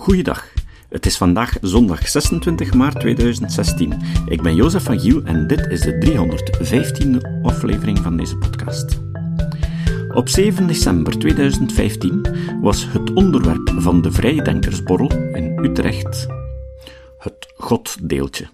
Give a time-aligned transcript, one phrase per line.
[0.00, 0.52] Goeiedag.
[0.88, 3.94] Het is vandaag zondag 26 maart 2016.
[4.26, 9.00] Ik ben Jozef van Giel en dit is de 315e aflevering van deze podcast.
[10.14, 12.26] Op 7 december 2015
[12.60, 16.26] was het onderwerp van de Vrijdenkersborrel in Utrecht
[17.18, 18.48] het Goddeeltje.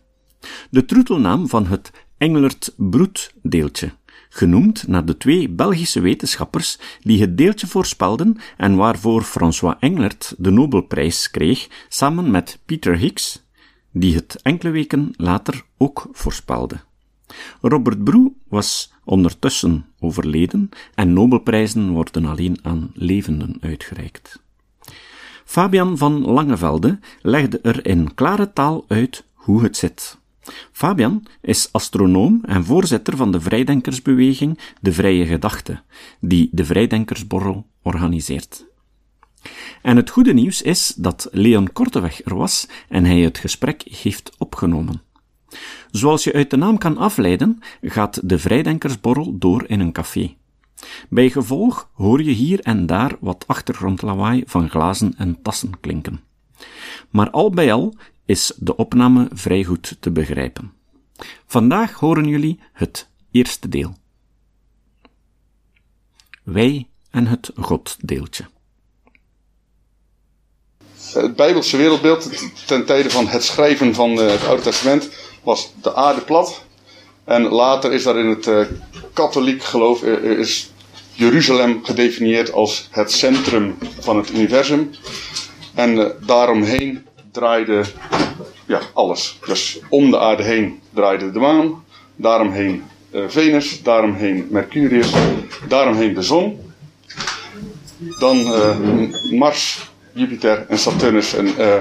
[0.71, 3.91] De troetelnaam van het Englert Broeddeeltje
[4.29, 10.51] genoemd naar de twee Belgische wetenschappers die het deeltje voorspelden en waarvoor François Englert de
[10.51, 13.45] Nobelprijs kreeg, samen met Peter Higgs,
[13.93, 16.77] die het enkele weken later ook voorspelde.
[17.61, 24.45] Robert Broe was ondertussen overleden en Nobelprijzen worden alleen aan levenden uitgereikt.
[25.45, 30.19] Fabian van Langevelde legde er in klare taal uit hoe het zit.
[30.73, 35.83] Fabian is astronoom en voorzitter van de vrijdenkersbeweging De Vrije Gedachte,
[36.21, 38.67] die de Vrijdenkersborrel organiseert.
[39.83, 44.33] En het goede nieuws is dat Leon Korteweg er was en hij het gesprek heeft
[44.39, 45.03] opgenomen.
[45.91, 50.37] Zoals je uit de naam kan afleiden, gaat de Vrijdenkersborrel door in een café.
[51.09, 56.21] Bij gevolg hoor je hier en daar wat achtergrondlawaai van glazen en tassen klinken.
[57.11, 57.95] Maar al bij al
[58.27, 60.73] is de opname vrij goed te begrijpen.
[61.47, 63.95] Vandaag horen jullie het eerste deel.
[66.43, 68.45] Wij en het Goddeeltje.
[71.13, 72.31] Het Bijbelse wereldbeeld
[72.67, 75.11] ten tijde van het schrijven van eh, het Oude Testament
[75.43, 76.65] was de aarde plat.
[77.25, 78.67] En later is daar in het uh,
[79.13, 80.73] katholiek geloof uh, is
[81.13, 84.91] Jeruzalem gedefinieerd als het centrum van het universum.
[85.75, 87.85] En daaromheen draaide
[88.67, 89.39] ja, alles.
[89.47, 91.85] Dus om de aarde heen draaide de maan,
[92.17, 95.13] daaromheen uh, Venus, daaromheen Mercurius,
[95.69, 96.75] daaromheen de zon.
[98.19, 98.77] Dan uh,
[99.31, 101.75] Mars, Jupiter en Saturnus en uh,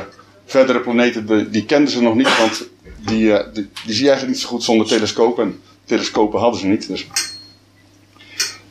[0.46, 2.68] verdere planeten, die, die kenden ze nog niet, want
[3.06, 5.44] die, die, die, zie je eigenlijk niet zo goed zonder telescopen.
[5.44, 6.88] En telescopen hadden ze niet.
[6.88, 7.08] Dus.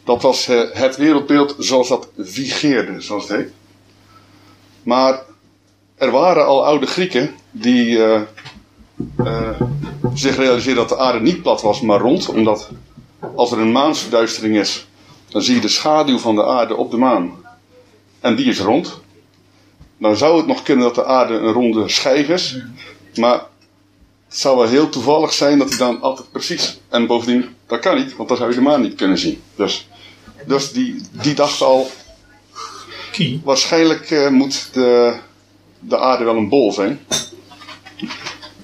[0.04, 3.50] Dat was het wereldbeeld zoals dat vigeerde, zoals het heet.
[4.82, 5.22] Maar
[5.94, 8.20] er waren al oude Grieken die uh,
[9.20, 9.60] uh,
[10.14, 12.28] zich realiseerden dat de aarde niet plat was, maar rond.
[12.28, 12.70] Omdat
[13.34, 14.86] als er een maansverduistering is,
[15.28, 17.32] dan zie je de schaduw van de aarde op de maan.
[18.20, 19.00] En die is rond.
[19.98, 22.58] Dan zou het nog kunnen dat de aarde een ronde schijf is.
[23.14, 23.46] Maar
[24.28, 26.80] het zou wel heel toevallig zijn dat hij dan altijd precies.
[26.88, 29.42] En bovendien, dat kan niet, want dan zou je de maan niet kunnen zien.
[29.56, 29.88] Dus,
[30.46, 31.90] dus die, die dacht al.
[33.44, 35.16] Waarschijnlijk uh, moet de
[35.88, 37.00] de aarde wel een bol zijn.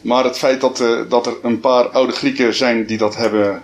[0.00, 3.62] Maar het feit dat, uh, dat er een paar oude Grieken zijn die dat hebben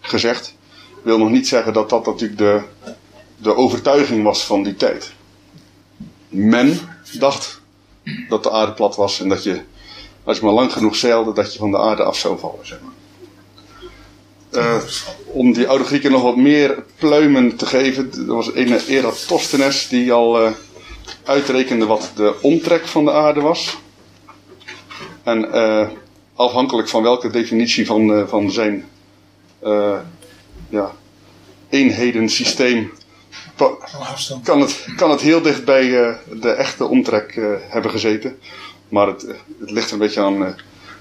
[0.00, 0.54] gezegd,
[1.02, 2.60] wil nog niet zeggen dat dat natuurlijk de,
[3.36, 5.12] de overtuiging was van die tijd.
[6.28, 6.78] Men
[7.18, 7.60] dacht
[8.28, 9.60] dat de aarde plat was en dat je,
[10.24, 12.66] als je maar lang genoeg zeilde, dat je van de aarde af zou vallen.
[12.66, 12.92] Zeg maar.
[14.52, 14.76] Uh,
[15.26, 20.12] om die oude Grieken nog wat meer pluimen te geven, er was een Eratosthenes die
[20.12, 20.46] al.
[20.46, 20.50] Uh,
[21.24, 23.78] uitrekende wat de omtrek van de aarde was.
[25.22, 25.88] En uh,
[26.34, 28.84] afhankelijk van welke definitie van, uh, van zijn
[29.64, 29.98] uh,
[30.68, 30.92] ja,
[31.68, 32.92] eenheden-systeem
[34.42, 35.88] kan het, kan het heel dicht bij
[36.40, 38.38] de echte omtrek hebben gezeten.
[38.88, 39.26] Maar het,
[39.60, 40.56] het ligt een beetje aan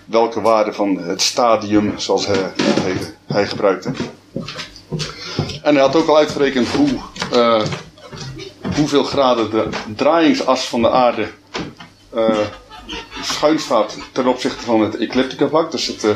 [0.05, 2.95] welke waarde van het stadium, zoals hij, hij,
[3.25, 3.91] hij gebruikte.
[5.63, 6.89] En hij had ook al uitgerekend hoe
[8.81, 11.27] hoeveel graden de draaiingsas van de aarde
[12.15, 12.39] uh,
[13.21, 15.71] schuin staat ten opzichte van het ecliptica vlak.
[15.71, 16.11] Dus het, uh,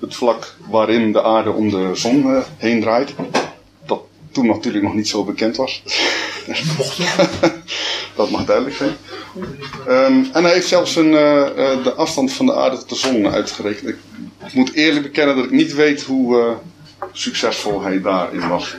[0.00, 3.14] het vlak waarin de aarde om de zon uh, heen draait.
[3.86, 4.00] Dat
[4.32, 5.82] toen natuurlijk nog niet zo bekend was.
[8.16, 8.96] dat mag duidelijk zijn.
[9.88, 11.10] Um, en hij heeft zelfs een,
[11.82, 13.88] de afstand van de aarde tot de zon uitgerekend.
[13.88, 16.56] Ik moet eerlijk bekennen dat ik niet weet hoe
[17.12, 18.76] succesvol hij daarin was.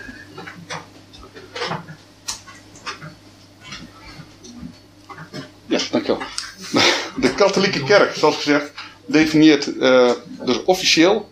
[5.69, 6.22] Ja, dankjewel.
[7.22, 8.72] De katholieke kerk, zoals gezegd,
[9.05, 10.11] definieert uh,
[10.46, 11.29] dus officieel,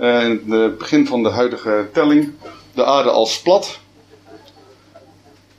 [0.00, 2.32] uh, in het begin van de huidige telling,
[2.74, 3.78] de aarde als plat.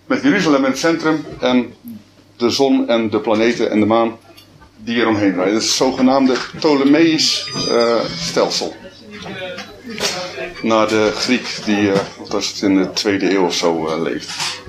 [0.06, 1.74] Met Jeruzalem in het centrum en
[2.38, 4.18] de zon en de planeten en de maan
[4.78, 5.54] die eromheen draaien.
[5.54, 8.76] Dat is het zogenaamde Ptolemeïs uh, stelsel.
[10.62, 11.92] Naar de Griek die
[12.62, 14.62] in de tweede eeuw of zo leeft.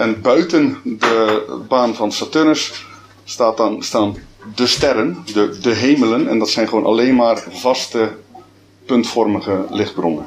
[0.00, 2.84] En buiten de baan van Saturnus
[3.24, 4.16] staat dan, staan
[4.54, 6.28] de sterren, de, de hemelen.
[6.28, 8.12] En dat zijn gewoon alleen maar vaste,
[8.86, 10.26] puntvormige lichtbronnen.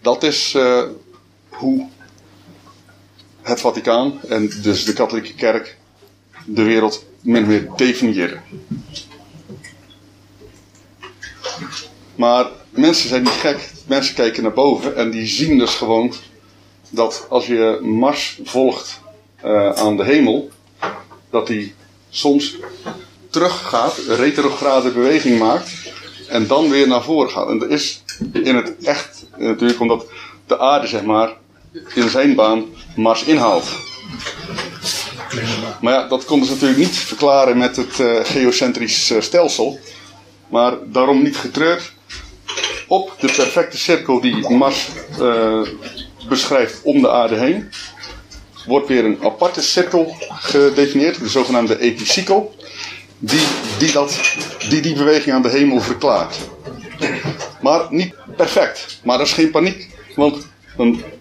[0.00, 0.82] Dat is uh,
[1.48, 1.88] hoe
[3.40, 5.78] het Vaticaan en dus de katholieke kerk
[6.44, 8.42] de wereld min meer definiëren.
[12.14, 13.70] Maar mensen zijn niet gek.
[13.86, 16.14] Mensen kijken naar boven en die zien dus gewoon
[16.92, 19.00] dat als je Mars volgt
[19.44, 20.50] uh, aan de hemel,
[21.30, 21.74] dat die
[22.10, 22.56] soms
[23.30, 25.70] teruggaat, retrograde beweging maakt
[26.28, 27.48] en dan weer naar voren gaat.
[27.48, 28.02] En dat is
[28.32, 30.06] in het echt natuurlijk omdat
[30.46, 31.36] de aarde, zeg maar,
[31.94, 32.64] in zijn baan
[32.96, 33.68] Mars inhaalt.
[35.80, 39.78] Maar ja, dat konden ze natuurlijk niet verklaren met het uh, geocentrisch uh, stelsel.
[40.48, 41.92] Maar daarom niet getreurd.
[42.88, 44.88] Op de perfecte cirkel die Mars
[46.28, 47.70] beschrijft om de aarde heen,
[48.66, 52.54] wordt weer een aparte cirkel gedefinieerd, de zogenaamde epicykel,
[53.18, 53.46] die
[53.78, 54.20] die, dat,
[54.68, 56.36] die die beweging aan de hemel verklaart.
[57.60, 59.00] Maar niet perfect.
[59.04, 60.46] Maar dat is geen paniek, want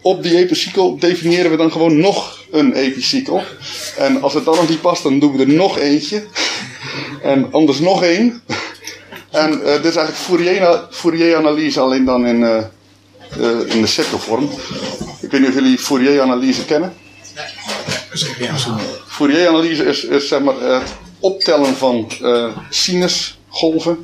[0.01, 3.44] op die epicykel definiëren we dan gewoon nog een epicykel.
[3.98, 6.24] En als het dan nog niet past, dan doen we er nog eentje.
[7.21, 8.42] En anders nog één.
[9.31, 12.57] En uh, dit is eigenlijk Fourier-analyse, alleen dan in, uh,
[13.39, 14.49] uh, in de cirkelvorm.
[15.19, 16.93] Ik weet niet of jullie Fourier-analyse kennen.
[19.07, 22.11] Fourier-analyse is, is zeg maar, het optellen van
[22.69, 24.03] sinusgolven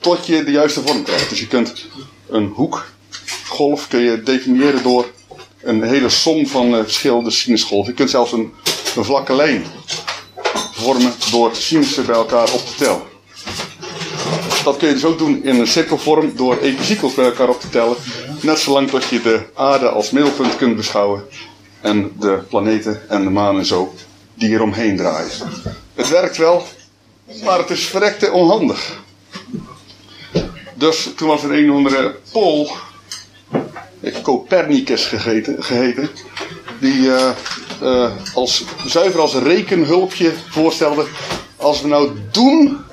[0.00, 1.28] tot je de juiste vorm krijgt.
[1.28, 1.86] Dus je kunt
[2.28, 5.10] een hoekgolf kun je definiëren door
[5.62, 7.90] een hele som van verschillende sinusgolven.
[7.90, 8.52] Je kunt zelfs een,
[8.96, 9.64] een vlakke lijn
[10.72, 13.13] vormen door sinussen bij elkaar op te tellen.
[14.64, 17.68] Dat kun je dus ook doen in een cirkelvorm door epicycles bij elkaar op te
[17.68, 17.96] tellen.
[18.40, 21.24] Net zolang tot je de aarde als middelpunt kunt beschouwen.
[21.80, 23.94] En de planeten en de maan en zo
[24.34, 25.30] die eromheen draaien.
[25.94, 26.66] Het werkt wel,
[27.44, 29.02] maar het is verrekte onhandig.
[30.74, 32.70] Dus toen was er een onder de Pool,
[34.22, 36.10] Copernicus gegeten, geheten,
[36.80, 37.30] die uh,
[37.82, 41.06] uh, als, zuiver als rekenhulpje voorstelde:
[41.56, 42.84] als we nou doen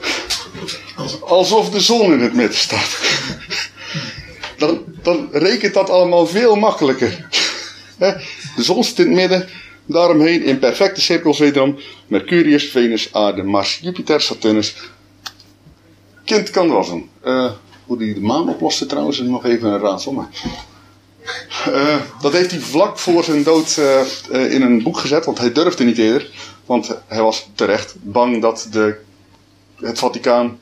[1.22, 2.98] alsof de zon in het midden staat.
[4.58, 7.28] Dan, dan rekent dat allemaal veel makkelijker.
[8.56, 9.50] De zon zit in het midden,
[9.86, 14.76] daaromheen in perfecte cirkels wederom Mercurius, Venus, Aarde, Mars, Jupiter, Saturnus.
[16.26, 17.10] Kind kan zijn.
[17.26, 17.52] Uh,
[17.86, 20.12] hoe die de maan oploste trouwens is nog even een raadsel.
[20.12, 20.30] Maar,
[21.68, 25.52] uh, dat heeft hij vlak voor zijn dood uh, in een boek gezet, want hij
[25.52, 26.30] durfde niet eerder.
[26.66, 28.96] Want hij was terecht bang dat de,
[29.76, 30.60] het Vaticaan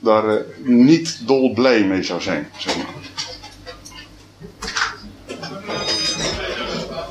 [0.00, 2.50] daar uh, niet dol blij mee zou zijn.
[2.58, 2.86] Zeg maar.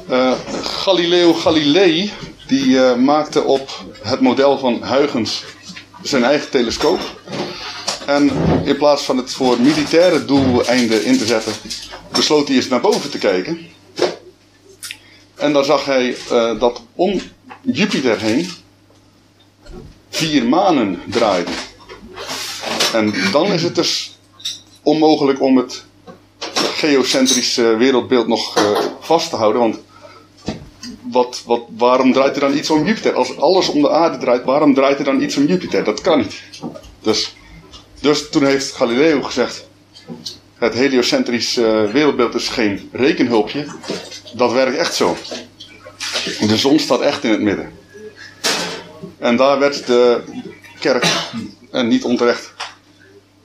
[0.09, 0.31] uh,
[0.61, 2.11] Galileo Galilei
[2.47, 5.43] die uh, maakte op het model van Huygens
[6.01, 6.99] zijn eigen telescoop.
[8.05, 8.31] En
[8.63, 11.53] in plaats van het voor militaire doeleinden in te zetten,
[12.11, 13.67] besloot hij eens naar boven te kijken.
[15.35, 16.15] En daar zag hij
[16.59, 17.21] dat om
[17.61, 18.49] Jupiter heen
[20.09, 21.53] vier manen draaiden.
[22.93, 24.17] En dan is het dus
[24.83, 25.83] onmogelijk om het
[26.75, 29.61] geocentrische wereldbeeld nog uh, vast te houden.
[29.61, 29.79] Want
[31.01, 33.13] wat, wat, waarom draait er dan iets om Jupiter?
[33.13, 35.83] Als alles om de aarde draait, waarom draait er dan iets om Jupiter?
[35.83, 36.41] Dat kan niet.
[37.01, 37.35] Dus,
[37.99, 39.67] dus toen heeft Galileo gezegd:
[40.55, 43.65] het heliocentrische wereldbeeld is geen rekenhulpje.
[44.33, 45.17] Dat werkt echt zo.
[46.47, 47.71] De zon staat echt in het midden.
[49.17, 50.21] En daar werd de
[50.79, 51.05] kerk,
[51.71, 52.53] en niet onterecht,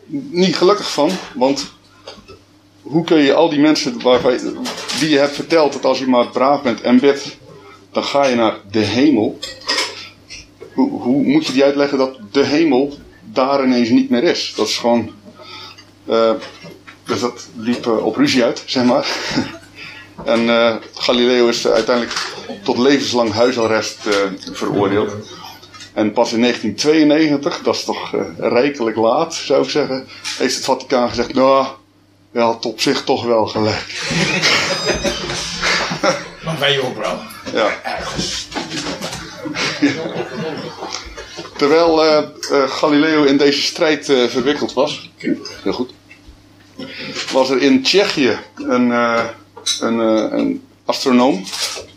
[0.07, 1.73] niet gelukkig van, want
[2.83, 4.39] hoe kun je al die mensen waarvan,
[5.01, 7.37] die je hebt verteld dat als je maar braaf bent en bidt,
[7.93, 9.39] dan ga je naar de hemel.
[10.75, 14.53] Hoe, hoe, moet je die uitleggen dat de hemel daar ineens niet meer is?
[14.57, 15.11] Dat is gewoon.
[16.09, 16.31] Uh,
[17.05, 19.17] dus dat liep uh, op ruzie uit, zeg maar.
[20.25, 22.33] en uh, Galileo is uiteindelijk
[22.63, 23.99] tot levenslang huisarrest
[24.53, 25.13] veroordeeld.
[25.95, 30.07] En pas in 1992, dat is toch rijkelijk laat, zou ik zeggen,
[30.39, 31.67] heeft het Vaticaan gezegd: Nou,
[32.33, 34.03] je had op zich toch wel gelijk.
[36.45, 37.19] Maar wij ook wel.
[37.53, 37.81] Ja.
[41.57, 45.11] Terwijl uh, uh, Galileo in deze strijd uh, verwikkeld was,
[45.63, 45.93] heel goed,
[47.33, 48.91] was er in Tsjechië een,
[49.81, 49.99] een,
[50.39, 51.45] een astronoom,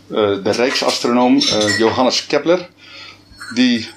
[0.08, 1.38] de rijksastronoom
[1.78, 2.68] Johannes Kepler,
[3.54, 3.88] die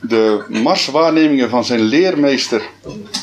[0.00, 2.62] de Marswaarnemingen van zijn leermeester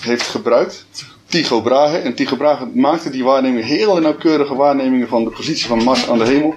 [0.02, 0.86] heeft gebruikt
[1.32, 1.98] Tycho Brahe.
[1.98, 6.18] En Tycho Brahe maakte die waarnemingen, hele nauwkeurige waarnemingen van de positie van Mars aan
[6.18, 6.56] de hemel,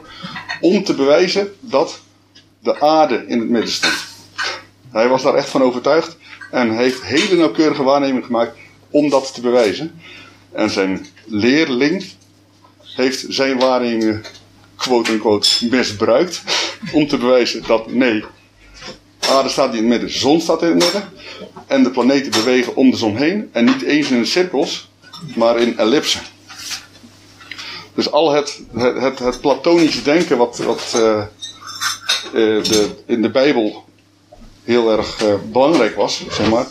[0.61, 2.01] om te bewijzen dat
[2.59, 4.05] de aarde in het midden stond.
[4.91, 6.17] Hij was daar echt van overtuigd
[6.51, 8.57] en heeft hele nauwkeurige waarnemingen gemaakt
[8.91, 10.01] om dat te bewijzen.
[10.53, 12.05] En zijn leerling
[12.83, 14.23] heeft zijn waarnemingen
[14.77, 16.43] quote-unquote misbruikt
[16.93, 18.25] om te bewijzen dat nee,
[19.29, 21.05] aarde staat in het midden, de zon staat in het midden.
[21.67, 23.49] En de planeten bewegen om de zon heen.
[23.53, 24.91] En niet eens in cirkels,
[25.35, 26.21] maar in ellipsen.
[27.95, 31.25] Dus al het, het, het, platonische denken wat, wat uh,
[32.33, 33.85] de, in de Bijbel
[34.65, 36.67] heel erg uh, belangrijk was, zeg maar.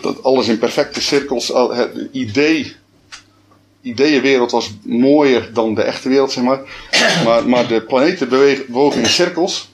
[0.00, 2.76] Dat alles in perfecte cirkels, het idee,
[3.82, 6.60] ideeënwereld was mooier dan de echte wereld, zeg maar.
[7.24, 9.72] Maar, maar de planeten bewogen in cirkels.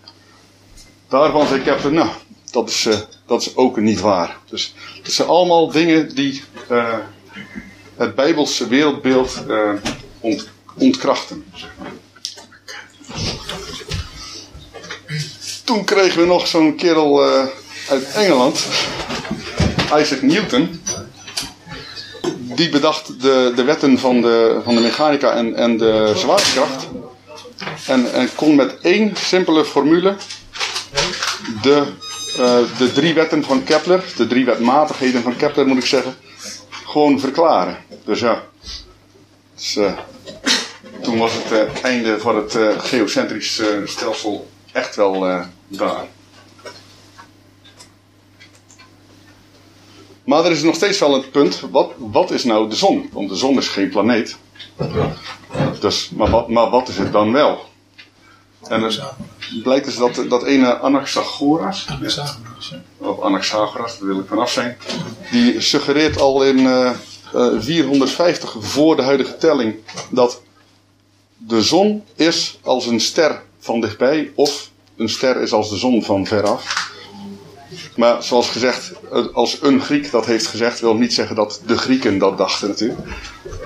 [1.10, 2.08] Daarvan zei Kepler, nou,
[2.50, 2.94] dat is, uh,
[3.26, 4.36] dat is ook niet waar.
[4.48, 6.42] Dus het zijn allemaal dingen die
[7.96, 9.44] het Bijbelse wereldbeeld
[10.20, 10.48] ont,
[10.78, 11.44] ontkrachten.
[15.64, 17.22] Toen kregen we nog zo'n kerel
[17.88, 18.66] uit Engeland,
[19.98, 20.82] Isaac Newton.
[22.38, 26.88] Die bedacht de, de wetten van de, van de mechanica en, en de zwaartekracht.
[27.86, 30.16] En, en kon met één simpele formule
[31.62, 31.92] de,
[32.38, 36.14] uh, de drie wetten van Kepler, de drie wetmatigheden van Kepler moet ik zeggen,
[36.70, 37.76] gewoon verklaren.
[38.04, 38.42] Dus ja,
[39.54, 39.92] dus, uh,
[41.02, 46.06] toen was het uh, einde van het geocentrisch stelsel echt wel daar.
[50.24, 53.08] Maar er is nog steeds wel het punt, wat, wat is nou de zon?
[53.12, 54.36] Want de zon is geen planeet.
[55.80, 57.69] Dus, maar, wat, maar wat is het dan wel?
[58.68, 59.00] En het
[59.62, 64.76] blijkt dus dat, dat ene Anaxagoras, Anaxagoras, of Anaxagoras, daar wil ik vanaf zijn,
[65.30, 66.90] die suggereert al in uh,
[67.34, 69.74] uh, 450 voor de huidige telling
[70.10, 70.42] dat
[71.36, 76.04] de zon is als een ster van dichtbij of een ster is als de zon
[76.04, 76.88] van veraf.
[77.96, 78.92] Maar zoals gezegd,
[79.32, 83.00] als een Griek dat heeft gezegd, wil niet zeggen dat de Grieken dat dachten natuurlijk.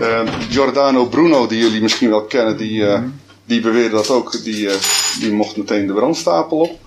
[0.01, 0.21] Uh,
[0.51, 3.01] Giordano Bruno, die jullie misschien wel kennen, die, uh,
[3.45, 4.43] die beweerde dat ook.
[4.43, 4.75] Die, uh,
[5.21, 6.79] die mocht meteen de brandstapel op.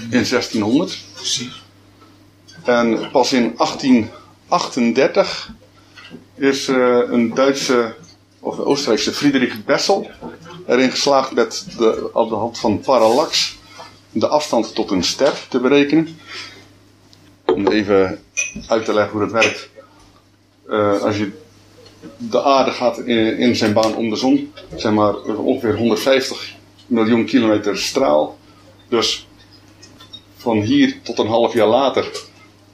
[0.00, 0.98] In 1600.
[1.14, 1.62] Precies.
[2.64, 5.50] En pas in 1838
[6.34, 7.94] is een Duitse
[8.40, 10.10] of Oostenrijkse Friedrich Bessel
[10.66, 13.56] erin geslaagd met de, de hand van parallax
[14.10, 16.18] de afstand tot een ster te berekenen.
[17.44, 18.22] Om even
[18.68, 19.68] uit te leggen hoe dat werkt.
[20.68, 21.32] Uh, als je
[22.16, 26.54] de aarde gaat in, zijn baan om de zon, zeg maar ongeveer 150
[26.86, 28.38] miljoen kilometer straal.
[28.88, 29.26] Dus
[30.36, 32.10] van hier tot een half jaar later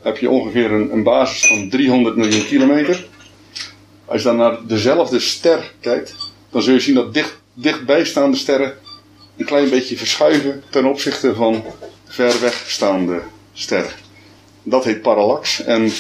[0.02, 3.06] heb je ongeveer een, een basis van 300 miljoen kilometer.
[4.04, 6.14] Als je dan naar dezelfde ster kijkt,
[6.50, 8.74] dan zul je zien dat dicht, dichtbijstaande sterren
[9.36, 11.64] een klein beetje verschuiven ten opzichte van
[12.04, 13.20] ver wegstaande
[13.52, 13.92] sterren.
[14.62, 15.62] Dat heet parallax.
[15.62, 15.92] En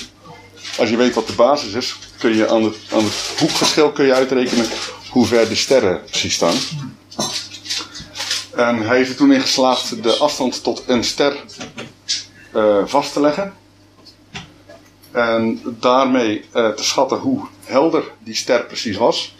[0.78, 4.04] als je weet wat de basis is, kun je aan het, aan het hoekverschil kun
[4.06, 4.66] je uitrekenen
[5.10, 6.54] hoe ver de sterren precies staan.
[8.54, 11.36] En hij is er toen in geslaagd de afstand tot een ster
[12.54, 13.54] uh, vast te leggen.
[15.10, 19.36] En daarmee uh, te schatten hoe helder die ster precies was.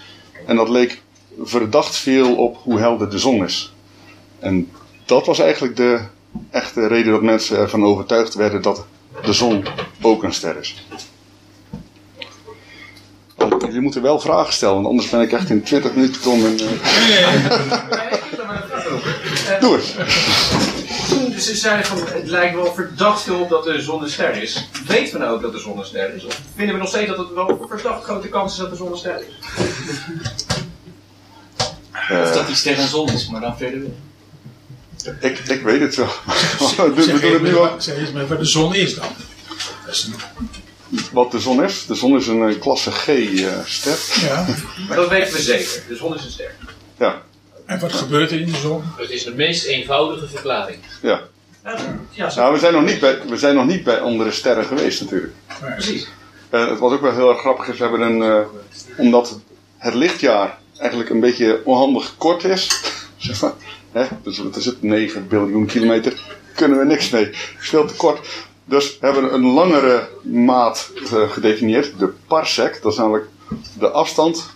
[0.47, 1.03] En dat leek
[1.43, 3.73] verdacht veel op hoe helder de zon is.
[4.39, 4.71] En
[5.05, 6.01] dat was eigenlijk de
[6.51, 8.85] echte reden dat mensen ervan overtuigd werden dat
[9.25, 9.65] de zon
[10.01, 10.87] ook een ster is.
[13.71, 16.45] Want jullie moeten wel vragen stellen, want anders ben ik echt in 20 minuten tom.
[16.45, 16.69] En, uh...
[19.61, 19.95] Doe het.
[21.33, 24.43] Dus ze zeiden van, het lijkt wel verdacht veel op dat de zon een ster
[24.43, 24.69] is.
[24.87, 26.25] Weten we nou ook dat de zon een ster is?
[26.25, 28.93] Of vinden we nog steeds dat het wel verdacht grote kans is dat de zon
[28.93, 29.25] een ster is?
[32.11, 33.91] Uh, of dat die ster een zon is, maar dan verder weer.
[35.21, 36.13] Ik, ik weet het wel.
[36.95, 37.71] we doen het nu ook.
[37.79, 39.09] Zeg eens maar wat de zon is dan.
[39.87, 40.15] Dat is een...
[41.13, 41.87] Wat de zon is?
[41.87, 44.23] De zon is een klasse G-ster.
[44.23, 44.47] Uh, ja.
[44.89, 45.83] Maar dat weten we zeker.
[45.89, 46.55] De zon is een ster.
[46.99, 47.23] Ja.
[47.67, 48.83] En wat gebeurt er in de zon?
[48.97, 50.79] Het is de meest eenvoudige verklaring.
[51.03, 51.21] Ja.
[52.11, 55.01] Ja, nou, we, zijn nog niet bij, we zijn nog niet bij andere sterren geweest
[55.01, 55.33] natuurlijk.
[55.63, 55.73] Nee.
[55.73, 56.09] Precies.
[56.51, 57.67] Uh, het was ook wel heel erg grappig.
[57.67, 58.41] We hebben een, uh,
[58.97, 59.41] omdat
[59.79, 62.81] het lichtjaar eigenlijk een beetje onhandig kort is.
[63.17, 63.53] zeg maar,
[63.93, 64.83] hè, dus wat is het?
[64.83, 66.21] 9 biljoen kilometer.
[66.55, 67.31] Kunnen we niks mee.
[67.59, 68.29] Veel te kort.
[68.71, 71.99] Dus hebben we een langere maat uh, gedefinieerd.
[71.99, 72.83] De parsec.
[72.83, 73.29] Dat is namelijk
[73.79, 74.51] de afstand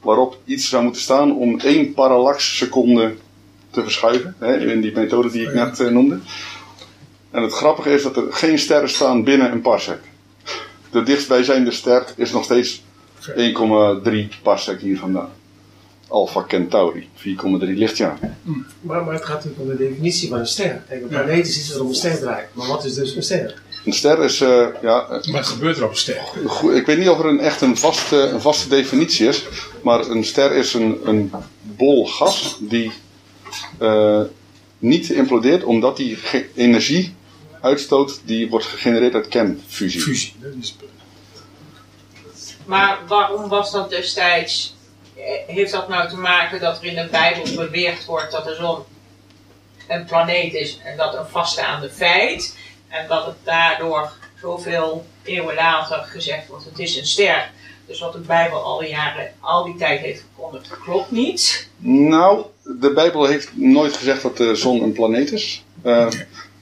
[0.00, 3.14] waarop iets zou moeten staan om één parallax seconde
[3.70, 4.36] te verschuiven.
[4.38, 6.18] Hè, in die methode die ik net uh, noemde.
[7.30, 10.00] En het grappige is dat er geen sterren staan binnen een parsec.
[10.90, 12.82] De dichtstbijzijnde ster is nog steeds
[13.28, 15.30] 1,3 parsec hier vandaan.
[16.12, 17.22] Alpha Centauri, 4,3
[17.58, 18.18] lichtjaar.
[18.80, 20.82] Maar, maar het gaat natuurlijk om de definitie van een ster.
[20.88, 22.48] Kijk, een planeet is iets wat om een ster draait.
[22.52, 23.62] Maar wat is dus een ster?
[23.84, 25.20] Een ster is, uh, ja...
[25.30, 26.20] Wat gebeurt er op een ster?
[26.46, 29.44] Goed, ik weet niet of er een, echt een vaste, een vaste definitie is.
[29.82, 32.92] Maar een ster is een, een bol gas die
[33.80, 34.20] uh,
[34.78, 36.18] niet implodeert omdat die
[36.54, 37.14] energie
[37.60, 40.00] uitstoot die wordt gegenereerd uit kernfusie.
[40.00, 40.34] Fusie.
[40.40, 40.76] Dat is
[42.64, 44.74] Maar waarom was dat destijds?
[45.24, 48.54] Eh, Heeft dat nou te maken dat er in de Bijbel beweerd wordt dat de
[48.54, 48.82] zon
[49.88, 52.56] een planeet is en dat een vaststaande feit?
[52.88, 57.50] En dat het daardoor zoveel eeuwen later gezegd wordt: het is een ster.
[57.86, 61.68] Dus wat de Bijbel al die jaren, al die tijd heeft verkondigd, klopt niet.
[61.78, 65.64] Nou, de Bijbel heeft nooit gezegd dat de zon een planeet is.
[65.82, 66.08] Eh,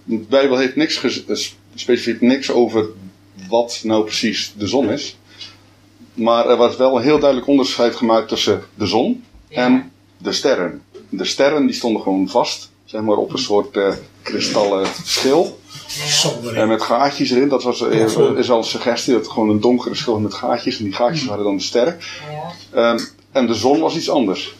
[0.04, 1.36] de Bijbel heeft niks eh,
[1.74, 2.86] specifiek niks over
[3.48, 5.16] wat nou precies de zon is.
[6.20, 10.82] Maar er was wel een heel duidelijk onderscheid gemaakt tussen de zon en de sterren.
[11.08, 15.58] De sterren die stonden gewoon vast, zeg maar op een soort eh, kristallen schil.
[16.54, 19.60] En met gaatjes erin, dat was, eh, is al een suggestie, dat het gewoon een
[19.60, 20.78] donkere schil met gaatjes.
[20.78, 21.98] En die gaatjes waren dan de sterren.
[22.30, 22.92] Ja.
[22.92, 24.54] Ehm, en de zon was iets anders.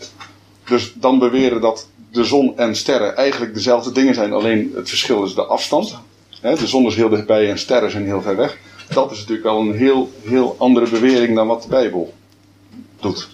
[0.65, 5.25] Dus dan beweren dat de zon en sterren eigenlijk dezelfde dingen zijn, alleen het verschil
[5.25, 5.99] is de afstand.
[6.41, 8.59] Hè, de zon is heel dichtbij en sterren zijn heel ver weg.
[8.95, 12.15] Dat is natuurlijk wel een heel, heel andere bewering dan wat de Bijbel
[13.01, 13.29] doet.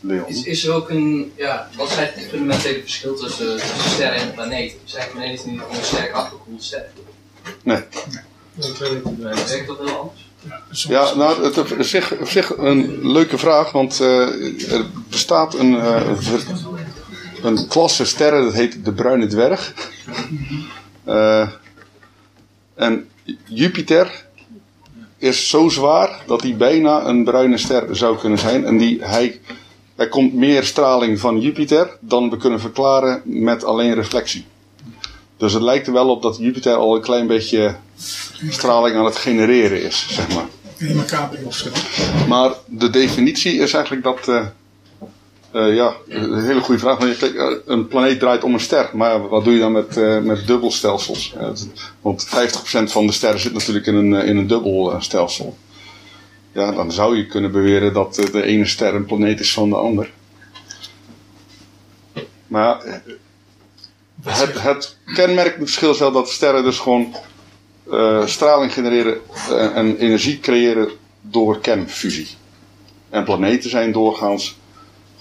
[0.00, 0.28] Leon.
[0.28, 4.32] Is, is er ook een, ja, wat is het fundamentele verschil tussen, tussen sterren en
[4.32, 4.78] planeten?
[4.84, 6.90] Zijn planeten niet gewoon sterk afgekoeld sterren?
[7.62, 7.82] Nee.
[8.54, 9.18] Dat weet ik niet.
[9.18, 10.32] Werkt dat heel anders?
[10.88, 15.54] Ja, nou, het is op zich, op zich een leuke vraag, want eh, er bestaat
[15.54, 16.18] een, eh,
[17.42, 19.74] een klasse sterren, dat heet de bruine dwerg.
[21.04, 21.48] Eh,
[22.74, 23.08] en
[23.44, 24.24] Jupiter
[25.18, 28.64] is zo zwaar dat hij bijna een bruine ster zou kunnen zijn.
[28.64, 29.40] En die, hij,
[29.94, 34.44] er komt meer straling van Jupiter dan we kunnen verklaren met alleen reflectie.
[35.36, 37.76] Dus het lijkt er wel op dat Jupiter al een klein beetje
[38.48, 40.46] straling aan het genereren is, zeg maar.
[40.78, 41.30] In elkaar.
[42.28, 44.28] Maar de definitie is eigenlijk dat.
[44.28, 44.46] eh,
[45.54, 47.20] eh, ja, een hele goede vraag.
[47.20, 48.90] Eh, een planeet draait om een ster.
[48.92, 51.34] Maar wat doe je dan met, eh, met dubbelstelsels?
[52.00, 55.56] Want 50% van de sterren zit natuurlijk in een, in een dubbelstelsel.
[56.52, 59.76] Ja, dan zou je kunnen beweren dat de ene ster een planeet is van de
[59.76, 60.10] ander.
[62.46, 63.02] Maar
[64.22, 67.14] het, het kenmerkende verschil is wel dat sterren dus gewoon
[68.24, 69.20] straling genereren
[69.74, 70.88] en energie creëren
[71.20, 72.28] door kernfusie.
[73.10, 74.56] En planeten zijn doorgaans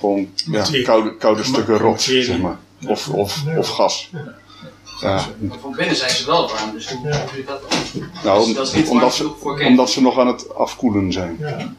[0.04, 2.24] gewoon ja, koude, koude stukken rots, Materie.
[2.24, 2.58] zeg maar.
[2.88, 4.10] Of, of, of gas.
[5.02, 8.10] Ja, Maar van binnen zijn ze wel warm, dus hoe je dat dan?
[8.24, 9.32] nou, dat is niet omdat, ze,
[9.68, 11.38] omdat ze nog aan het afkoelen zijn.
[11.40, 11.74] Ja.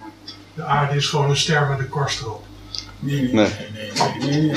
[0.54, 2.44] De aarde is gewoon een ster met een korst erop.
[2.98, 3.48] Nee, nee, Nee.
[4.20, 4.40] nee.
[4.40, 4.52] nee,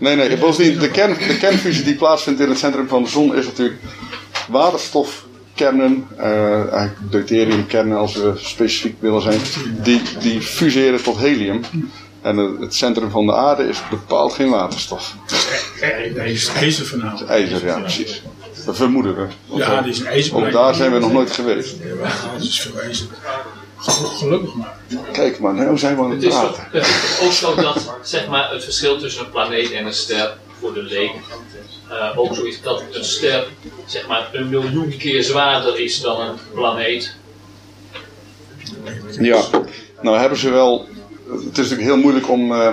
[0.00, 0.28] nee, nee.
[0.28, 3.46] Nee, bovendien, de, kern, de kernfusie die plaatsvindt in het centrum van de zon is
[3.46, 3.80] natuurlijk
[4.48, 9.40] waterstofkernen, eh eigenlijk deuteriumkernen als we specifiek willen zijn,
[9.82, 11.60] die, die fuseren tot helium.
[12.22, 15.14] En het- het centrum van de aarde is bepaald geen waterstof.
[15.80, 17.24] Nee, is ijzer vanavond.
[17.28, 18.22] IJzer, ja, precies.
[18.66, 19.56] Dat vermoeden we.
[19.56, 20.36] Ja, die is een ijzer.
[20.36, 21.76] ook daar zijn we nog nooit geweest.
[21.82, 23.06] Ja, dat is veel ijzer.
[24.18, 24.76] Gelukkig maar.
[25.12, 26.78] Kijk maar, nou zijn we aan het Het is, toch, praten.
[26.78, 29.94] het is toch ook zo dat zeg maar, het verschil tussen een planeet en een
[29.94, 31.12] ster voor de leek
[31.90, 33.46] eh, ook zo is dat een ster
[33.86, 37.14] zeg maar, een miljoen keer zwaarder is dan een planeet.
[39.20, 39.42] Ja,
[40.00, 40.86] nou hebben ze wel.
[41.30, 42.68] Het is natuurlijk heel moeilijk om eh,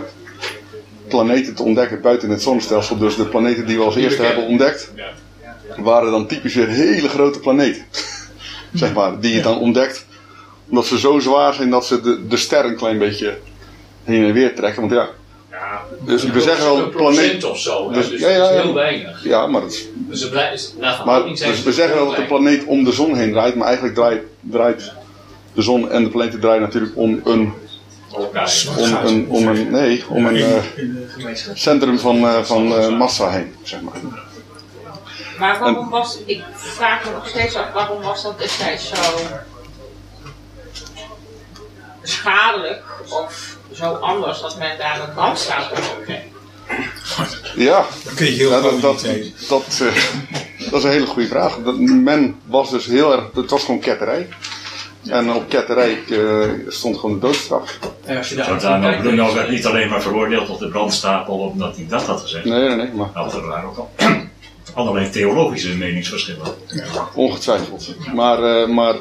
[1.08, 2.98] planeten te ontdekken buiten het zonnestelsel.
[2.98, 4.92] Dus de planeten die we als eerste hebben ontdekt,
[5.78, 7.84] waren dan typisch weer hele grote planeten.
[8.74, 10.06] zeg maar, die je dan ontdekt
[10.70, 13.38] omdat ze zo zwaar zijn dat ze de, de ster een klein beetje
[14.04, 14.82] heen en weer trekken.
[14.82, 15.10] Want ja,
[15.52, 17.44] Ja, dus we zeggen wel planeet.
[17.44, 19.24] of zo, Dus- dus, ja, heel weinig.
[19.24, 20.30] Ja, maar, het is- Dus
[21.06, 23.66] maar zijn dus we zeggen wel dat de planeet om de zon heen draait, maar
[23.68, 24.92] eigenlijk draait, draait
[25.54, 27.54] de zon en de planeten draaien natuurlijk om een.
[28.12, 33.56] Om een, om een, nee, om een eh, centrum van, eh, van eh, massa heen,
[33.64, 33.94] zeg maar.
[35.40, 38.96] Maar waarom was, ik vraag me nog steeds af, waarom was dat destijds zo
[42.04, 46.22] schadelijk of zo anders dat men daar een brandstaat op kreeg?
[47.56, 49.06] Ja, Dan kun je heel ja, gauw dat, dat,
[49.48, 50.04] dat, eh,
[50.72, 51.58] dat is een hele goede vraag.
[51.64, 54.28] Dat, men was dus heel erg, het was gewoon ketterij.
[55.08, 57.80] En op ketterij eh, stond gewoon de doodstraf.
[58.06, 61.76] En als je daar nou Bruno werd niet alleen maar veroordeeld op de brandstapel omdat
[61.76, 62.46] hij dat had gezegd.
[62.46, 63.90] Nee, nee, nee, maar Nou, er waren ook al
[64.74, 66.48] allerlei theologische meningsverschillen.
[67.14, 67.96] ongetwijfeld.
[68.14, 68.96] Maar, eh, maar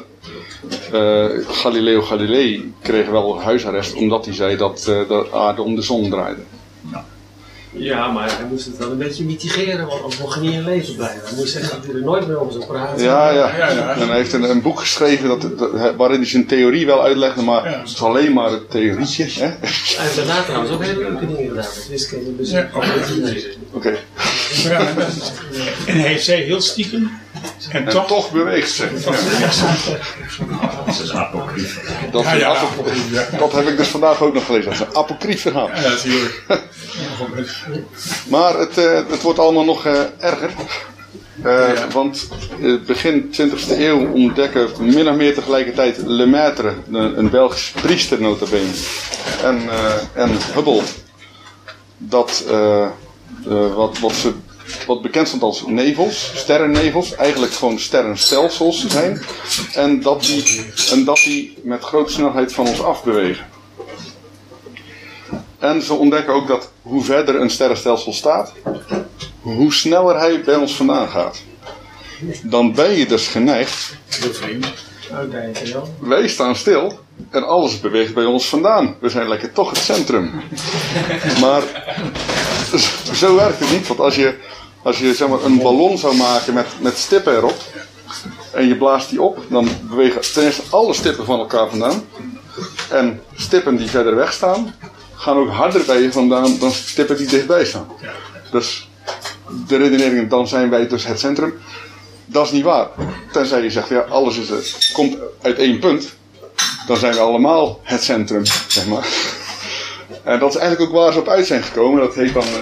[0.91, 5.81] eh, Galileo Galilei kreeg wel huisarrest omdat hij zei dat eh, de aarde om de
[5.81, 6.41] zon draaide.
[7.71, 10.63] Ja, maar hij moest het wel een beetje mitigeren, want anders mocht hij niet in
[10.63, 11.21] leven blijven.
[11.27, 13.03] Hij moest zeggen dat hij er nooit meer over zou praten.
[13.03, 13.55] Ja, ja.
[13.57, 13.93] Ja, ja.
[13.95, 17.41] En hij heeft een, een boek geschreven dat, dat- waarin hij zijn theorie wel uitlegde,
[17.41, 17.79] maar Ja.
[17.79, 19.23] het is alleen maar een theorietje.
[19.23, 19.45] Hè?
[19.45, 22.35] Hij heeft daarna trouwens ook hele leuke dingen gedaan met wiskunde.
[22.35, 22.69] Dus Ja.
[23.71, 23.97] Oké.
[24.63, 24.79] Ja,
[25.85, 27.11] en hij zei heel stiekem.
[27.71, 28.07] En En toch.
[28.07, 28.87] toch beweegt ze.
[29.05, 29.13] Dat
[30.87, 31.11] is.
[32.11, 33.27] Dat, Ja, een ja, apo- ja.
[33.37, 34.65] dat heb ik dus vandaag ook nog gelezen.
[34.71, 35.67] Dat is een apocrief verhaal.
[35.67, 36.43] Ja, natuurlijk.
[38.29, 40.49] Maar het, eh, het wordt allemaal nog eh, erger.
[41.43, 42.27] Eh, Want
[42.61, 48.45] eh, begin 20e eeuw ontdekken min of meer tegelijkertijd Lemaitre, een, een Belgisch priester nota
[48.49, 48.71] bene,
[49.43, 50.81] en, eh, en Hubble,
[51.97, 52.43] dat
[53.47, 54.33] eh, wat, wat, ze,
[54.87, 59.21] wat bekend stond als nevels, sterrennevels, eigenlijk gewoon sterrenstelsels zijn,
[59.73, 63.45] en dat die, en dat die met grote snelheid van ons afbewegen.
[65.59, 68.53] En ze ontdekken ook dat hoe verder een sterrenstelsel staat,
[69.41, 71.41] hoe sneller hij bij ons vandaan gaat.
[72.43, 73.95] Dan ben je dus geneigd,
[75.99, 78.95] wij staan stil en alles beweegt bij ons vandaan.
[78.99, 80.31] We zijn lekker toch het centrum.
[81.41, 81.63] Maar
[83.13, 84.35] zo werkt het niet, want als je,
[84.83, 87.57] als je zeg maar, een ballon zou maken met, met stippen erop
[88.51, 92.03] en je blaast die op, dan bewegen ten eerste alle stippen van elkaar vandaan.
[92.89, 94.75] En stippen die verder weg staan,
[95.15, 97.87] gaan ook harder bij je vandaan dan stippen die dichtbij staan.
[98.51, 98.89] Dus
[99.67, 101.53] de redenering, dan zijn wij dus het centrum.
[102.25, 102.87] Dat is niet waar.
[103.31, 106.09] Tenzij je zegt, ja, alles is, komt uit één punt.
[106.87, 109.07] Dan zijn we allemaal het centrum, zeg maar.
[110.23, 111.99] En dat is eigenlijk ook waar ze op uit zijn gekomen.
[111.99, 112.61] Dat heet dan eh,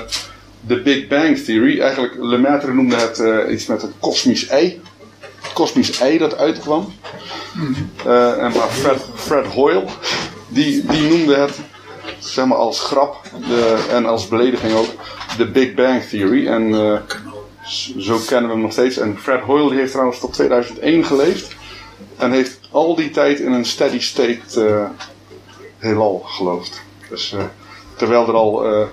[0.59, 1.79] de Big Bang Theory.
[1.81, 4.81] Eigenlijk, Lemaitre noemde het eh, iets met een kosmisch ei.
[5.53, 6.93] Kosmisch ei dat uitkwam.
[8.05, 9.83] Eh, en maar Fred, Fred Hoyle,
[10.47, 11.59] die, die noemde het
[12.19, 14.89] zeg maar als grap de, en als belediging ook
[15.37, 16.47] de Big Bang Theory.
[16.47, 16.71] En
[17.99, 18.97] zo kennen we hem nog steeds.
[18.97, 21.55] En Fred Hoyle die heeft trouwens tot 2001 geleefd.
[22.17, 24.87] En heeft al die tijd in een steady state
[25.77, 26.85] heelal geloofd.
[27.09, 27.43] Dus eh,
[27.95, 28.85] terwijl er al eh,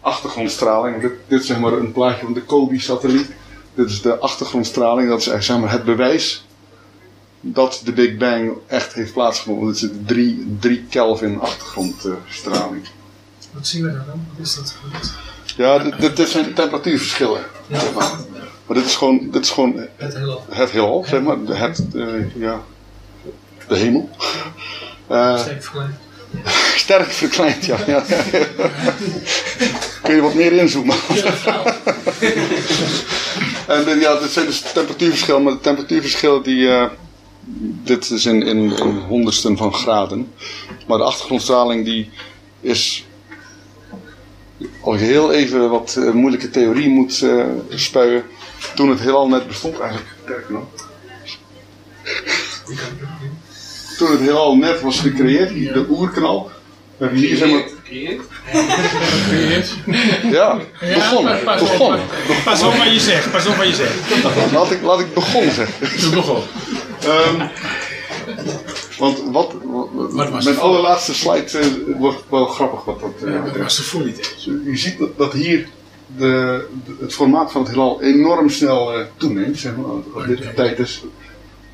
[0.00, 3.30] achtergrondstraling, dit, dit is zeg maar een plaatje van de Kobe-satelliet.
[3.74, 6.44] Dit is de achtergrondstraling, dat is eigenlijk zeg maar het bewijs
[7.40, 9.66] dat de Big Bang echt heeft plaatsgevonden.
[9.66, 12.84] Dit is de 3, 3 Kelvin achtergrondstraling.
[13.52, 14.26] Wat zien we daar dan?
[14.36, 14.74] Wat is dat?
[15.56, 17.40] Ja, dit, zijn temperatuurverschillen.
[17.70, 18.10] zeg maar.
[18.66, 20.38] Maar dit is gewoon, dit is gewoon Het hele.
[20.50, 21.44] het heelal, zeg maar.
[21.44, 22.62] De- Het, eh, ja,
[23.68, 24.10] de hemel.
[26.84, 27.78] sterk verkleind, ja.
[27.86, 28.04] ja.
[30.02, 30.96] Kun je wat meer inzoomen?
[33.66, 36.68] en eh, ja, dit zijn dus temperatuurverschillen, maar de temperatuurverschillen die...
[36.68, 36.86] eh,
[37.84, 40.32] dit is in, in, in honderdsten van graden.
[40.86, 42.10] Maar de achtergrondstraling die
[42.60, 43.04] is...
[44.80, 48.22] Als je heel even wat eh, moeilijke theorie moet eh, spuien.
[48.74, 50.64] Toen het heelal net bestond, eigenlijk sterker nog.
[53.98, 56.50] Toen het heelal net was gecreëerd, die- de oerknal.
[56.96, 57.64] We hebben hier zeg maar,
[60.32, 61.42] ja, begonnen.
[61.44, 62.00] Pas op, begonnen.
[62.44, 63.30] Pas op wat je zegt.
[63.32, 64.52] Pas op wat je zegt.
[64.52, 66.00] Laat ik, laat ik begonnen zeggen.
[66.00, 66.44] Doe nog op.
[67.00, 67.46] Ehm,
[68.98, 70.58] want wat, wat- mijn het?
[70.58, 71.66] allerlaatste slide eh,
[71.98, 72.84] wordt wel grappig.
[72.84, 74.44] Wat dat, eh, Dat was de voor niet eens.
[74.64, 75.68] je ziet dat, dat hier
[76.16, 80.38] de, de- het formaat van het heelal enorm snel eh, toeneemt, zeg maar, als dit
[80.38, 81.02] de tijd is.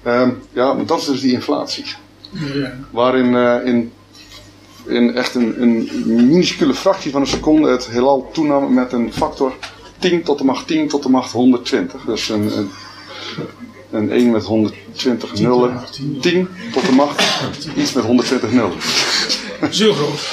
[0.02, 1.85] Ehm, ja, maar dat is dus die inflatie.
[2.31, 2.79] Ja.
[2.90, 3.93] Waarin eh, in,
[4.87, 9.53] in echt een, een minuscule fractie van een seconde het heelal toenam met een factor
[9.99, 12.03] 10 tot de macht 10 tot de macht 120.
[12.05, 12.71] Dus een, een,
[13.90, 15.81] een 1 met 120 nullen.
[16.21, 17.23] 10 tot de macht
[17.77, 18.81] iets met 120 nullen.
[19.71, 20.33] Zo groot.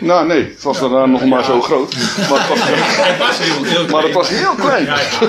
[0.00, 1.94] Nou nee, het was daarna nog maar zo groot.
[2.30, 4.84] Maar het was, Hij was heel, heel maar het was heel klein.
[4.84, 5.28] Ja, ja.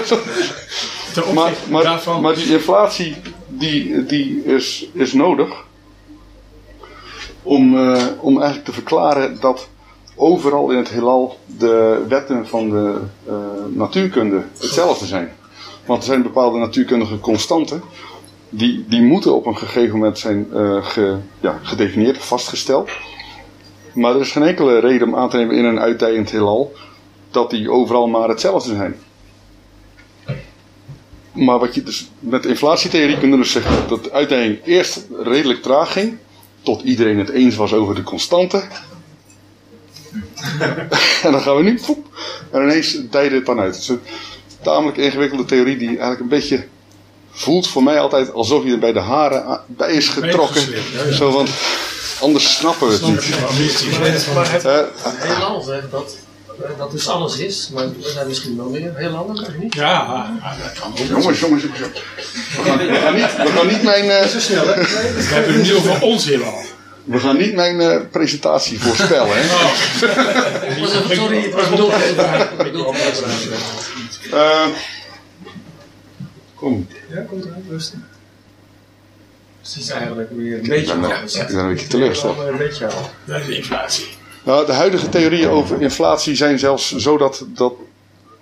[1.13, 1.33] Ten
[1.69, 3.15] Maar, maar die inflatie
[3.47, 5.67] die, die is, is nodig
[7.43, 9.69] om, eh, om eigenlijk te verklaren dat
[10.15, 13.35] overal in het heelal de wetten van de eh,
[13.69, 15.31] natuurkunde hetzelfde zijn.
[15.85, 17.81] Want er zijn bepaalde natuurkundige constanten
[18.49, 22.89] die, die moeten op een gegeven moment zijn eh, ja, gedefinieerd, vastgesteld.
[23.93, 26.73] Maar er is geen enkele reden om aan te nemen in een uitdijend heelal
[27.31, 28.95] dat die overal maar hetzelfde zijn.
[31.31, 35.91] Maar wat je dus met inflatietheorie kunt dus zeggen dat de uitdijing eerst redelijk traag
[35.91, 36.17] ging,
[36.69, 38.57] tot iedereen het eens was over de constante.
[41.23, 42.07] en dan gaan we nu, poep,
[42.51, 43.73] en ineens dijde het dan uit.
[43.73, 44.01] Het is een
[44.61, 46.65] tamelijk ingewikkelde theorie die eigenlijk een beetje
[47.31, 50.61] voelt voor mij altijd alsof je er bij de haren bij is getrokken.
[50.61, 51.11] gesleept, ja, ja.
[51.11, 51.47] Zo van,
[52.21, 54.33] anders snappen we het niet.
[54.33, 54.63] Maar het
[55.17, 56.17] heelal zegt dat
[56.77, 59.73] dat dus alles is, maar er zijn misschien wel meer heel anders, of niet?
[59.73, 60.31] Ja,
[60.63, 60.97] dat kan ook.
[60.97, 61.81] Jongens, jongens, jongens.
[62.55, 64.73] We gaan, we gaan niet, we gaan niet mijn, eh, Zo snel, hè?
[64.73, 66.61] We hebben het nu over ons heelal.
[67.03, 69.35] we gaan niet mijn eh, presentatie voorspellen.
[69.35, 69.43] Hè?
[71.15, 73.21] Sorry, het was.
[74.31, 74.65] Eh,
[76.55, 77.99] kom, Ja, komt eruit, rustig.
[79.61, 82.39] Het is eigenlijk weer een beetje ik ben, al eh, ik een beetje teleurgesteld.
[82.39, 83.09] Een beetje al.
[83.25, 84.07] Dat is de inflatie.
[84.49, 87.73] Nou, de huidige theorieën over inflatie zijn zelfs zo dat, dat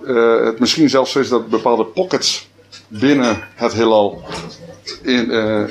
[0.06, 2.48] eh, het misschien zelfs zo is dat bepaalde pockets
[2.88, 4.24] binnen het heelal
[5.02, 5.64] in, eh,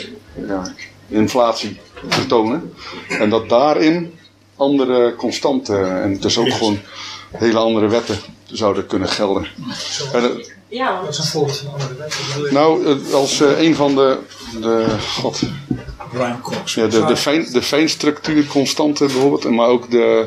[0.46, 0.75] ja,
[1.09, 2.75] inflatie vertonen.
[3.09, 4.18] En dat daarin
[4.57, 6.79] andere constanten en dus ook gewoon
[7.33, 9.46] hele andere wetten zouden kunnen gelden.
[10.12, 12.55] En, Ja, Dat want is een voorbeeld van andere wetten.
[12.55, 14.18] nou, als eh, een van de,
[14.61, 14.87] de,
[15.20, 15.40] god,
[16.12, 16.74] Brian Cox.
[16.74, 20.26] ja, de, de, fijn, de fijnstructuurconstanten bijvoorbeeld, en maar ook de,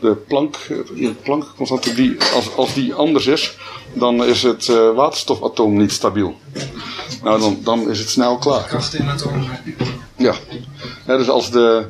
[0.00, 0.56] de plank,
[0.96, 3.56] eh, plankconstante, die, als, als die anders is,
[3.92, 6.34] dan is het eh, waterstofatoom niet stabiel.
[7.22, 8.64] Nou, dan, dan is het snel klaar.
[8.64, 9.48] Kracht in het om.
[10.16, 10.34] Ja.
[11.06, 11.86] Ja, dus als de,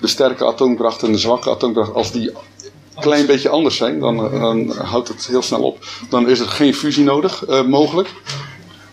[0.00, 2.30] de sterke atoomkracht en de zwakke atoomkracht, als die
[3.00, 5.86] klein beetje anders zijn, dan, eh, dan houdt het heel snel op.
[6.08, 8.08] Dan is er geen fusie nodig, eh, mogelijk.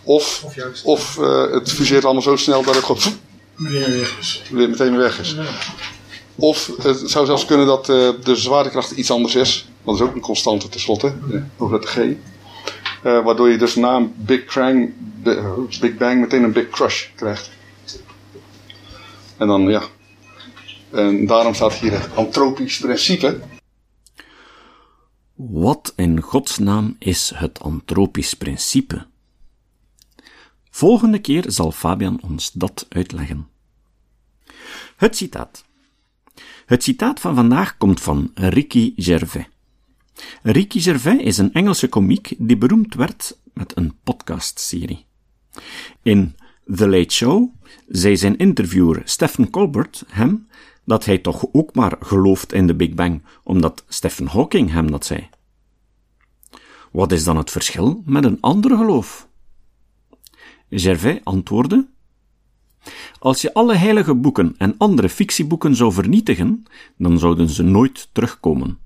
[0.02, 0.44] Of,
[0.84, 3.16] Of eh, het fuseert allemaal zo snel dat het gewoon pff,
[3.56, 4.42] Meneer weg is.
[4.50, 5.36] weer meteen weer weg is.
[6.36, 9.68] Of het zou zelfs kunnen dat eh, de zwaartekracht iets anders is.
[9.84, 11.96] Dat is ook een constante tenslotte, eh, over het G.
[13.02, 14.92] Waardoor je dus na een Big, Krang,
[15.24, 17.50] eh, Big Bang meteen een Big Crush krijgt.
[19.36, 19.82] En dan ja.
[20.90, 23.40] En daarom staat hier het antropisch principe.
[25.34, 29.06] Wat in godsnaam is het antropisch principe?
[30.70, 33.48] Volgende keer zal Fabian ons dat uitleggen.
[34.96, 35.64] Het citaat.
[36.66, 39.46] Het citaat van vandaag komt van Ricky Gervais.
[40.42, 45.04] Ricky Gervais is een Engelse komiek die beroemd werd met een podcastserie.
[46.02, 46.36] In
[46.74, 47.54] The Late Show
[47.88, 50.46] zei zijn interviewer Stephen Colbert hem
[50.84, 55.06] dat hij toch ook maar gelooft in de Big Bang, omdat Stephen Hawking hem dat
[55.06, 55.28] zei.
[56.92, 59.28] Wat is dan het verschil met een ander geloof?
[60.70, 61.86] Gervais antwoordde:
[63.18, 66.64] Als je alle heilige boeken en andere fictieboeken zou vernietigen,
[66.96, 68.78] dan zouden ze nooit terugkomen.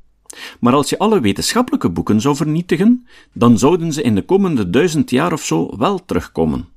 [0.61, 5.11] Maar als je alle wetenschappelijke boeken zou vernietigen, dan zouden ze in de komende duizend
[5.11, 6.69] jaar of zo wel terugkomen.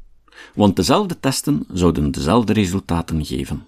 [0.55, 3.67] Want dezelfde testen zouden dezelfde resultaten geven.